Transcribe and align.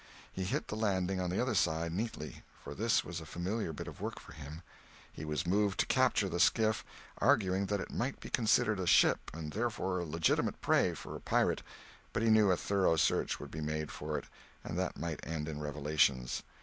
He 0.33 0.45
hit 0.45 0.67
the 0.67 0.75
landing 0.75 1.21
on 1.21 1.29
the 1.29 1.39
other 1.39 1.53
side 1.53 1.91
neatly, 1.93 2.41
for 2.63 2.73
this 2.73 3.03
was 3.05 3.21
a 3.21 3.25
familiar 3.27 3.71
bit 3.71 3.87
of 3.87 4.01
work 4.01 4.25
to 4.25 4.31
him. 4.33 4.63
He 5.13 5.25
was 5.25 5.45
moved 5.45 5.79
to 5.79 5.85
capture 5.85 6.27
the 6.27 6.39
skiff, 6.39 6.83
arguing 7.19 7.67
that 7.67 7.79
it 7.79 7.93
might 7.93 8.19
be 8.19 8.31
considered 8.31 8.79
a 8.79 8.87
ship 8.87 9.29
and 9.31 9.53
therefore 9.53 10.03
legitimate 10.03 10.59
prey 10.59 10.95
for 10.95 11.15
a 11.15 11.21
pirate, 11.21 11.61
but 12.13 12.23
he 12.23 12.31
knew 12.31 12.49
a 12.49 12.57
thorough 12.57 12.95
search 12.95 13.39
would 13.39 13.51
be 13.51 13.61
made 13.61 13.91
for 13.91 14.17
it 14.17 14.25
and 14.63 14.75
that 14.79 14.97
might 14.97 15.19
end 15.23 15.47
in 15.47 15.59
revelations. 15.61 16.41